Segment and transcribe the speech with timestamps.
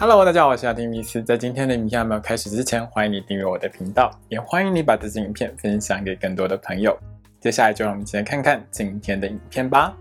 [0.00, 1.20] Hello，大家好，我是阿丁米斯。
[1.20, 6.96] 在今天的影片还没有开始之前，欢迎你订阅我的频道，也欢迎你把这支影片分享给更多的朋友。
[7.40, 9.92] 接下来就让我们一起来看看今天的影片吧。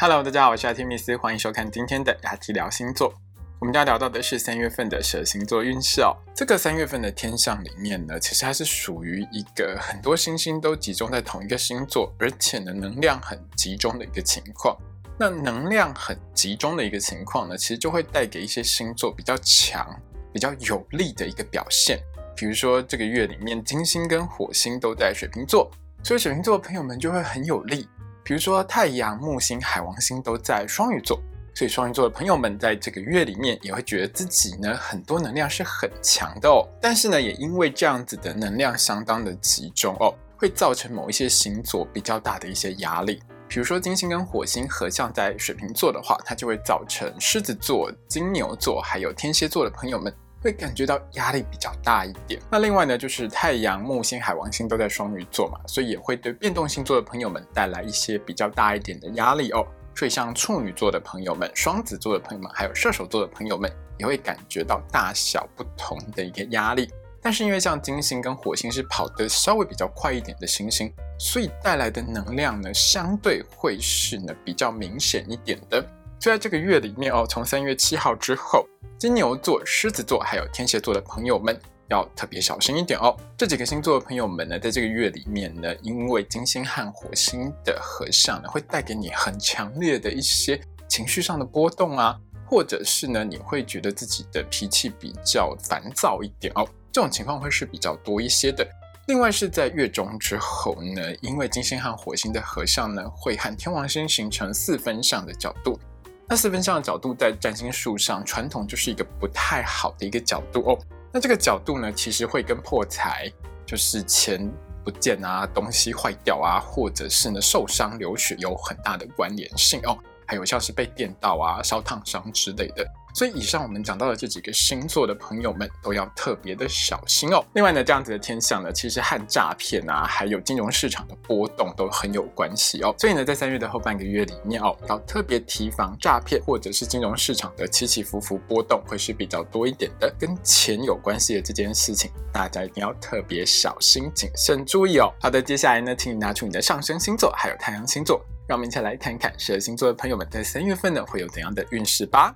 [0.00, 3.12] Hello，大家好，我是阿丁米斯，欢迎收看今天的雅提聊星座。
[3.58, 6.16] 我们要聊到的是三月份的蛇星座运势哦。
[6.34, 14.74] 这个三月份的天象里面呢，其实它是属于一个很多星星都集中在同一个星座，而且呢能量很集中的一个情况。
[15.18, 19.84] 那能量很集中的一个情况呢，其实就会带给一些星座比较强、
[20.32, 21.98] 比较有力的一个表现。
[22.36, 25.68] 比如说这个月里面，金星跟火星都在水瓶座，
[26.04, 27.88] 所以水瓶座的朋友们就会很有力。
[28.22, 31.20] 比如说太阳、木星、海王星都在双鱼座。
[31.54, 43.20] 所以双鱼座的朋友们在这个月里面也会觉得自己呢很多能量是很强的哦，但是呢也因为这样子的能量相当的集中哦，会造成某一些星座比较大的一些压力。
[43.48, 52.40] 比如说金星跟火星合相在水瓶座的话，它就会造成狮子座、金牛座还有天蝎座的朋友们会感觉到压力比较大一点。
[52.50, 59.66] 那另外呢就是太阳、木星、海王星都在双鱼座嘛，所以也会对变动星座的朋友们带来一些比较大一点的压力哦。
[59.96, 66.88] 所以，像处女座的朋友们、双子座的朋友们，还有射手座的朋友们，也会感觉到大小不同的一个压力。
[67.22, 75.80] 但是，因为像金星跟火星是跑得稍微比较快一点的星星，所以带来的能量呢，相对会是呢比较明显一点的。
[76.18, 78.66] 就在这个月里面哦，从三月七号之后，
[78.98, 81.58] 金牛座、狮子座还有天蝎座的朋友们。
[81.90, 83.16] 要特别小心一点哦。
[83.34, 92.14] 这几个星座的朋友们呢，在这个月里面呢，因为金星和火星的合相呢，会带给你很强烈的一些情绪上的波动啊，
[92.44, 96.68] 或者是呢，你会觉得自己的脾气比较烦躁一点哦。
[96.98, 98.66] 这种情况会是比较多一些的。
[99.06, 105.78] 另外是在月中之后呢，因为金星和火星的合相呢，会和天王星形成四分相的角度。
[106.26, 110.78] 那四分相的角度在占星术上，传统就是一个不太好的一个角度哦。
[111.12, 113.32] 那这个角度呢，其实会跟破财，
[113.64, 114.52] 就是钱
[114.84, 119.96] 不见啊，东西坏掉啊，或者是呢受伤流血有很大的关联性哦。
[120.26, 122.84] 还有像是被电到啊、烧烫伤之类的。
[123.14, 127.44] 所以以上我们讲到的这几个星座的朋友们都要特别的小心哦。
[127.54, 132.94] 另外呢，这样子的天象呢，其实和诈骗啊，还有金融市场的波动都很有关系哦。
[132.98, 140.12] 所以呢，在三月的后半个月里面哦，要特别提防诈骗或者是金融市场的起起伏伏波动会是比较多一点的。
[140.18, 145.12] 跟钱有关系的这件事情，大家一定要特别小心谨慎注意哦。
[145.20, 152.34] 好的，接下来呢，请你拿出你的上升星座还有太阳星座，让我们一起来看看十二星座的朋友们在三月份呢会有怎样的运势吧。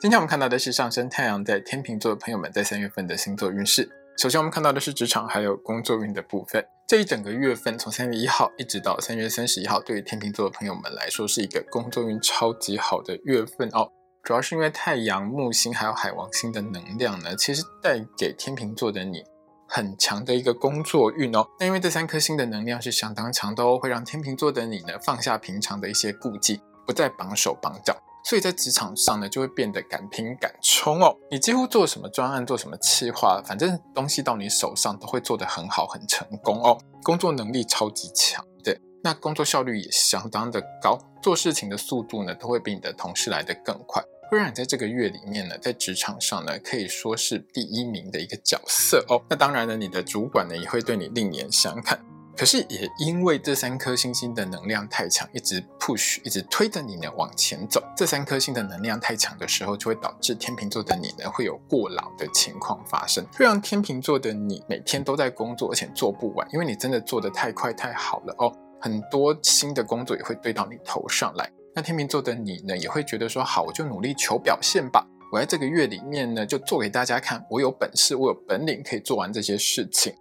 [0.00, 3.90] 今天我们看到的是上升太阳在天秤座的朋友们在三月份的星座运势。
[4.16, 6.64] 首先，我们看到的是职场还有工作运的部分。
[6.86, 13.90] 这一整个月份，从三月一号一直到三月三十一号，对于天秤座的朋友们来说，是一个工作运超级好的月份哦。
[14.22, 19.24] 主要是因为太阳、木星还有海王星的能量呢，其实带给天秤座的你
[19.66, 21.44] 很强的一个工作运哦。
[21.58, 28.00] 那因为这三颗星的能量是相当强的哦，会让天秤座的你呢放下平常的一些顾忌，不再绑手绑脚。
[28.28, 31.16] 所以在职场上呢，就会变得敢拼敢冲哦。
[31.30, 36.78] 你几乎做什么专案，做什么企划，反正东西到你手上都会做得很好，很成功哦。
[37.02, 49.22] 工作能力超级强，对，那工作效率也相当的高，做事情的速度呢，都会比你的同事来得更快，会让你在这个月里面呢，在职场上呢，可以说是第一名的一个角色哦。
[49.30, 51.98] 那当然呢，你的主管呢，也会对你另眼相看。
[52.38, 57.82] 可是也因为这三颗星星的能量太强，一直 push，一直推着你呢往前走。
[57.96, 68.54] 这三颗星的能量太强的时候，就会导致天秤座的你呢会有过劳的情况发生，会让天秤座的你每天都在工作，而且做不完，因为你真的做得太快太好了哦。
[68.80, 75.04] 很多新的工作也会堆到你头上来，那天秤座的你呢也会觉得说好，我就努力求表现吧。
[75.32, 80.14] 我在这个月里面呢就做给大家看，我有本事，我有本领可以做完这些事情。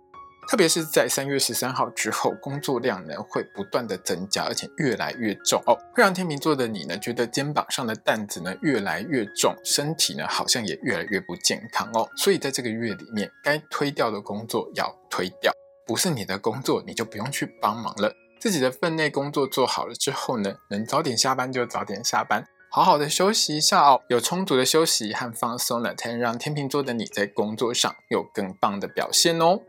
[0.47, 12.08] 特别是在三月十三号之后，工作量呢会不断的增加，而且越来越重哦，会让天秤座的你呢觉得肩膀上的担子呢越来越重，身体呢好像也越来越不健康哦。
[12.16, 15.52] 所以在这个月里面，该推掉的工作要推掉，
[15.85, 18.14] 不是你的工作你就不用去帮忙了。
[18.40, 23.99] 自己的分内工作做好了之后呢，能早点下班就早点下班，好好的休息一下哦。
[24.08, 29.59] 有充足的休息和放松呢，才能让天秤座的你在工作上有更棒的表现哦。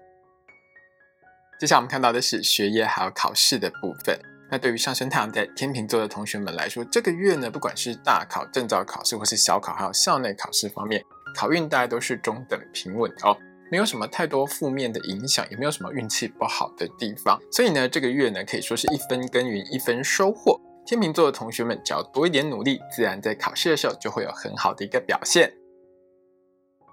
[1.59, 4.17] 接下来我们看到的是学业还有考试的部分。
[4.49, 13.37] 那对于上升太阳在天秤座的同学们来说，这个月呢，不管是大考、证照考试，或是小考，还有校内考试方面，考运大家都是中等平稳哦。
[13.73, 17.37] 没有什么太多负面的影响，也没有什么运气不好的地方。
[17.51, 20.61] 所以呢，这个月呢可以说是一分耕耘一分收获。
[20.87, 25.53] 天秤座的同学们只要多一点努力，自然在考试的时候就会有很好的一个表现。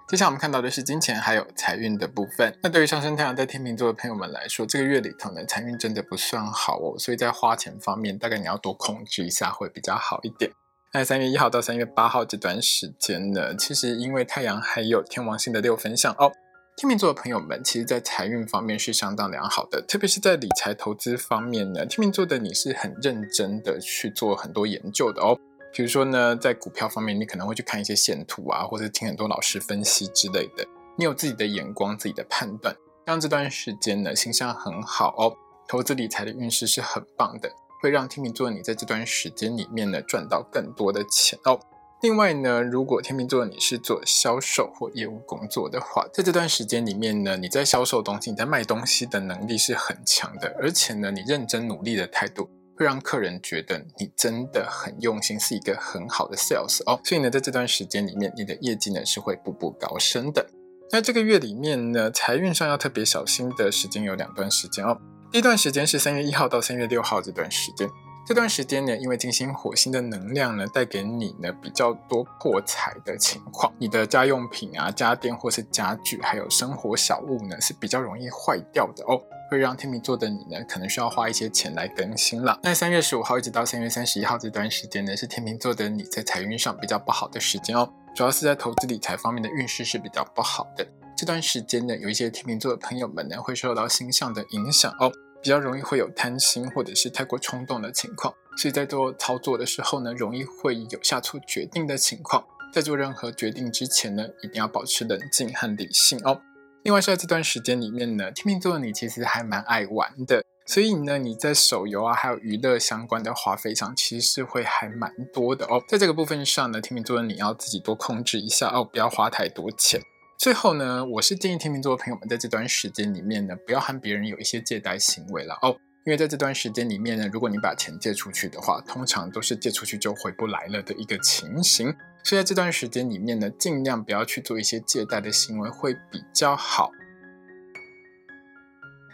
[0.08, 2.56] 接下来我们看到的是金钱还有财运的部分。
[2.62, 6.94] 那对于上升太阳在天秤座的朋友们来说，这个月里头呢，财运真的不算好哦。
[7.00, 10.52] 所以在花钱方面，大概你要多控制一下，会比较好一点。
[10.94, 16.32] 那三月一号到三月八号这段时间呢，其实因为太阳还有天王星的六分相哦，
[16.78, 25.36] 天秤座的朋友们，其实在财运方面是相当良好的，特别是在理财投资方面呢，天秤座的你是很认真的去做很多研究的哦。
[25.76, 30.66] 比如说呢，在股票方面，你可能会去看一些线图啊，或者听很多老师分析之类的。
[30.98, 32.74] 你有自己的眼光、自己的判断，
[33.06, 35.36] 让这段时间呢，形象很好哦。
[35.68, 37.52] 投资理财的运势是很棒的，
[37.82, 41.60] 会让天秤座你在这段时间里面呢，赚到更多的钱哦。
[42.02, 52.48] 另外呢，如果天秤座你是做销售或业务工作的话，在这段时间里面呢，你在销售东西、你在卖东西的能力是很强的，而且呢，你认真努力的态度。
[52.78, 57.00] 会让客人觉得你真的很用心，是一个很好的 sales 哦。
[57.04, 60.46] 所以呢，在这段时间里面，你的业绩呢是会步步高升的。
[60.92, 64.98] 那这个月里面呢，财运上要特别小心的时间有两段时间哦。
[65.32, 67.90] 第一段时间是三月一号到三月六号这段时间。
[68.28, 73.72] 这段时间呢，因为金星、火星的能量呢，带给你呢比较多破财的情况。
[73.78, 79.22] 你的家用品啊、家电或是家具，还有生活小物呢，是比较容易坏掉的哦。
[79.50, 82.60] 会让天秤座的你呢，可能需要花一些钱来更新了。
[82.64, 87.92] 那三月十五号一直到三月三十一号这段时间呢，是天秤座的你在财运上比较不好的时间哦。
[88.16, 90.88] 主要是在投资理财方面的运势是比较不好的。
[91.18, 95.12] 这段时间呢，有一些天秤座的朋友们呢，会受到星象的影响哦，
[95.42, 98.34] 比较容易会有贪心或者是太过冲动的情况。
[98.58, 102.44] 所以在做操作的时候呢，容易会有下错决定的情况。
[102.74, 106.42] 在做任何决定之前呢，一定要保持冷静和理性哦。
[106.86, 115.84] 另外，在这段时间里面呢，天秤座的你其实还蛮爱玩的，所以呢，你在手游啊，还有娱乐相关的花费上，其实是会还蛮多的哦。
[115.88, 120.00] 在这个部分上呢，天秤座的你要自己多控制一下哦，不要花太多钱。
[120.38, 131.92] 最后呢，我是建议天秤座的朋友们在这段时间里面呢，不要和别人有一些借贷行为了哦，因为在这段时间里面呢，如果你把钱借出去的话，通常都是借出去就回不来了的一个情形。
[132.26, 136.92] 所以在这段时间里面呢，尽量不要去做一些借贷的行为会比较好。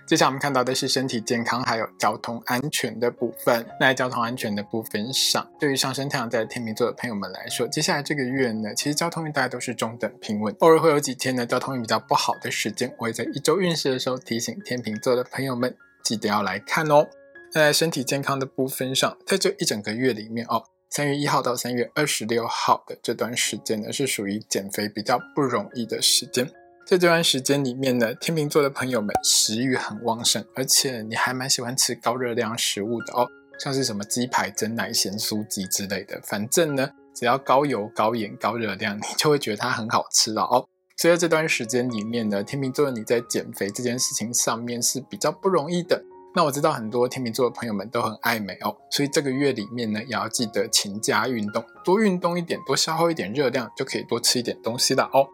[0.07, 3.65] 接下来我们看到的是身体健康还有交通安全的部分。
[3.81, 12.93] 那在交通安全的部分上，对于上升太阳在天秤座的朋友们来说，接下来这个月呢，其实交通运大概都是中等平稳，偶尔会有几天呢交通运比较不好的时间。
[12.97, 17.07] 我会在一周运势的时候提醒天秤座的朋友们，记得要来看哦。
[17.53, 20.63] 那在身体健康的部分上，在这一整个月里面哦。
[20.93, 26.45] 三月一号到三月二十六号的这段时间呢，是属于减肥比较不容易的时间。
[26.85, 33.25] 在这段时间里面呢，天秤座的朋友们食欲很旺盛，而且你还蛮喜欢吃高热量食物的哦，
[33.57, 36.19] 像是什么鸡排、蒸奶、咸酥鸡之类的。
[36.25, 40.67] 反正呢，只要高油、高盐、高热量，你就会觉得它很好吃了哦。
[40.97, 46.03] 所以在这段时间里面呢，天秤座的你在减肥这件事情上面是比较不容易的。
[46.33, 55.27] 那我知道很多天秤座的朋友们都很爱美哦，所以这个月里面呢，也要记得勤加运动，多运动一点，多消耗一点热量，就可以多吃一点东西了哦。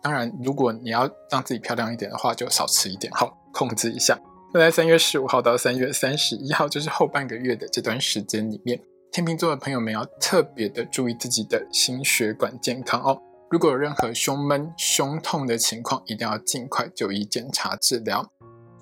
[0.00, 4.16] 当然，如果你要让自己漂亮一点的话，就少吃一点，好控制一下。
[4.54, 8.80] 那在三月十五号到三月三十一号，就是后半个月的这段时间里面，
[9.10, 13.20] 天秤座的朋友们要特别的注意自己的心血管健康哦。
[13.50, 18.30] 如果有任何胸闷、胸痛的情况，一定要尽快就医检查治疗。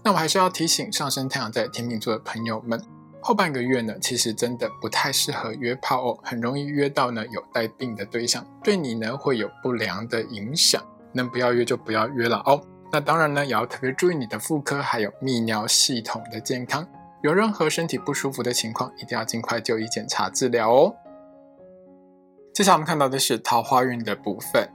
[0.06, 2.80] 那我还是要提醒上升太阳在天秤座的朋友们，
[3.20, 10.80] 后半个月呢，其实真的不太适合约炮哦，很容易约到呢有带病的对象，对你呢会有不良的影响，
[11.12, 12.62] 能不要约就不要约了哦。
[12.92, 16.86] 那当然呢，也要特别注意你的妇科还有泌尿系统的健康，
[17.24, 20.94] 有任何身体不舒服的情况，一定要尽快就医检查治疗哦。
[22.54, 24.70] 接下来我们看到的是桃花运的部分。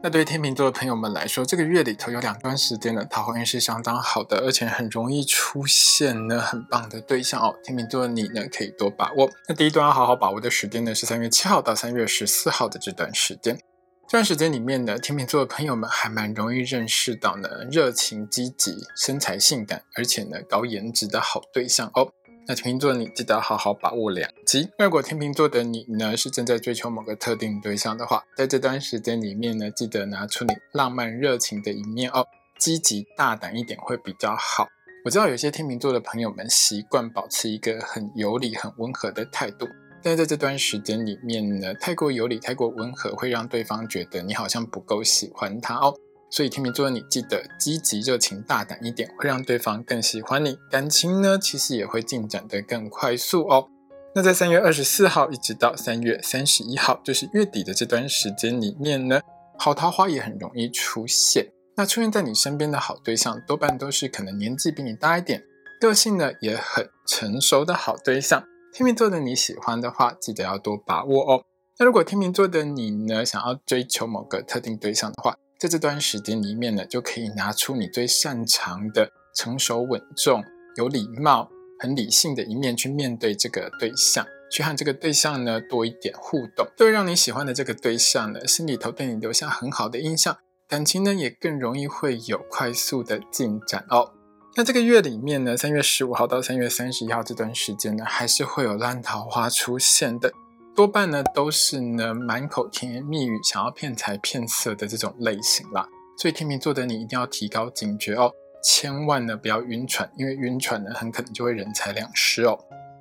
[0.00, 7.56] 那对于天秤座的朋友们来说，这个月里头有两段时间的桃花运是相当好的，而且很容易出现呢很棒的对象哦。
[7.64, 9.28] 天秤座的你呢可以多把握。
[9.48, 13.58] 那第一段要好好把握的时间呢是三月七号到三月十四号的这段时间。
[14.06, 22.08] 这段时间里面呢，天秤座的朋友们还蛮容易认识到呢热情积极、身材性感，而且呢高颜值的好对象哦。
[22.50, 24.70] 那天秤座你记得好好把握良机。
[24.78, 32.26] 如果天秤座的你呢是正在追求某个特定对象的话，在这段时间里面呢，记得拿出你浪漫热情的一面哦，
[32.58, 34.66] 积极大胆一点会比较好。
[35.04, 39.68] 我知道有些天秤座的朋友们习惯保持一个很有礼、很温和的态度，
[40.02, 45.94] 但在这段时间里面呢，太过有礼、太过温和，会让对方觉得你好像不够喜欢他哦。
[46.30, 53.68] 所以天秤座的你记得积极、热情、大胆一点，会让对方更喜欢你，感情呢其实也会进展得更快速哦。
[54.14, 59.20] 那在三月二十四号一直到三月三十一号，就是月底的这段时间里面呢，
[59.58, 61.46] 好桃花也很容易出现。
[61.76, 65.44] 那出现在你身边的好对象，多半都是可能年纪比你大一点，
[65.80, 68.42] 个性呢也很成熟的好对象。
[68.72, 71.44] 天秤座的你喜欢的话，记得要多把握哦。
[71.78, 80.44] 那如果天秤座的你呢，想要追求某个特定对象的话，在这段时间里面呢，就可以拿出你最擅长的成熟稳重、
[80.76, 81.50] 有礼貌、
[81.80, 90.38] 很理性的一面去面对这个对象，去和这个对象呢多一点互动，都会让你喜欢的这个对象呢心里头对你留下很好的印象，
[90.68, 94.12] 感情呢也更容易会有快速的进展哦。
[94.54, 100.32] 那这个月里面呢，三月十五号到三月三十一号这段时间呢，还是会有烂桃花出现的。
[100.78, 105.84] 多半呢都是呢满口甜言蜜语，想要骗财骗色的这种类型啦。
[106.16, 108.32] 所以天秤座的你一定要提高警觉哦，
[108.62, 112.56] 千万呢不要晕船，因为晕船呢很可能就会人财两失哦。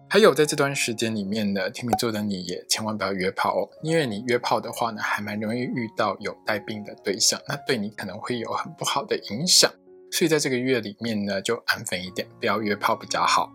[0.10, 9.72] 还有在这段时间里面呢，天秤座的你也千万不要约炮哦，因为你约炮的话呢，还蛮容易遇到有带病的对象，那对你可能会有很不好的影响。
[10.12, 13.51] 所以在这个月里面呢，就安分一点，不要约炮比较好。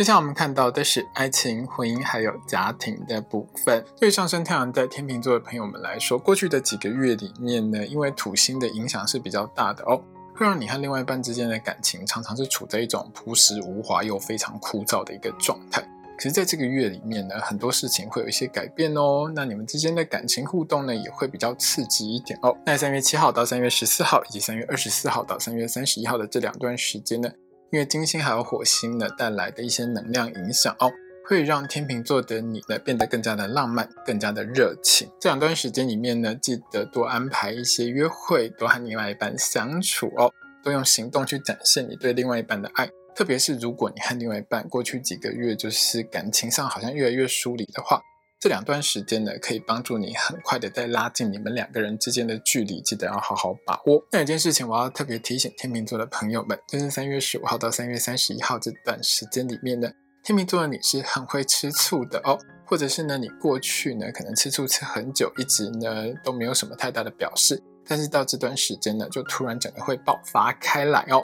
[0.00, 3.84] 接下来我们看到的是爱情、婚姻还有家庭的部分。
[3.98, 10.02] 对上升太阳在天秤座的朋友们来说，过去的几个月里面呢，因为土星的影响是比较大的哦，
[10.34, 15.86] 会让你和另外一半之间的感情常常是处在一种朴实无华又非常枯燥的一个状态。
[16.16, 22.56] 可是在这个月里面呢，很多事情会有一些改变哦，那你们之间的感情互动呢，也会比较刺激一点哦。
[22.64, 27.30] 那三月七号到三月十四号，以及三月二十四号到三月三十一号的这两段时间呢？
[27.72, 30.90] 因为金星还有火星呢带来的一些能量影响哦，
[31.24, 35.08] 会让天秤座的你呢变得更加的浪漫，更加的热情。
[35.20, 40.32] 这两段时间里面呢，记得多安排一些约会，多和另外一半相处哦，
[40.64, 42.90] 多用行动去展现你对另外一半的爱。
[43.14, 48.00] 特别是如果你和另外一半过去几个月就是感情上好像越来越疏离的话。
[48.40, 54.02] 这两段时间呢，可以帮助你很快的再拉近你们两个人之间的距离，记得要好好把握。
[54.10, 59.92] 那有件事情我要特别提醒天秤座的朋友们，就是三月十五号到三月三十一号这段时间里面呢，
[60.24, 71.22] 天秤座的你是很会吃醋的哦，或者是呢，你过去呢可能吃醋吃很久，一直呢都没有什么太大的表示，但是到这段时间呢，就突然整个会爆发开来哦。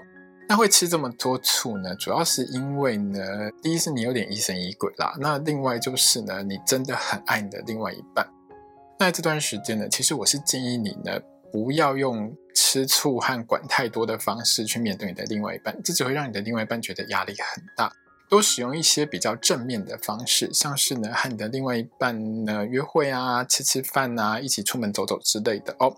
[0.49, 1.95] 那会吃这么多醋呢？
[1.97, 3.21] 主要是因为呢，
[3.61, 8.25] 第一是你有点疑神疑鬼啦，那另外就是呢，你真的很爱你的另外一半。
[8.99, 11.21] 那这段时间呢，其实我是建议你呢，
[11.53, 17.93] 不要用吃醋和管太多的方式去面对你的另外一半，这只会让你的另外一半觉得压力很大。
[18.29, 25.97] 多使用一些比较正面的方式，像是呢，和你的另外一半呢约会啊，吃吃饭啊，一起出门走走之类的哦。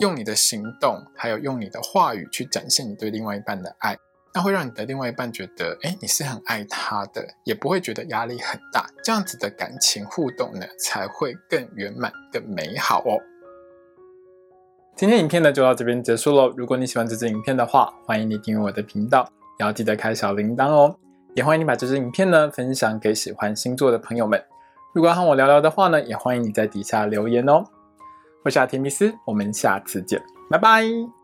[0.00, 3.96] 用你的行动，还有用你的话语去展现你对另外一半的爱，
[4.34, 8.86] 那会让你的另外一半觉得，哎，你是很爱他的，也不会觉得压力很大。
[9.02, 13.20] 这样子的感情互动呢，才会更圆满、更美好哦。
[14.96, 16.52] 今天影片呢就到这边结束喽。
[16.56, 20.96] 如果你喜欢这支影片的话，欢迎你订阅我的频道，也要记得开小铃铛哦。
[21.34, 24.44] 也欢迎你把这支影片呢分享给喜欢星座的朋友们。
[24.92, 27.64] 如果要和我聊聊的话呢，也欢迎你在底下留言哦。
[28.44, 31.23] 我是阿提米斯，我们下次见，拜拜。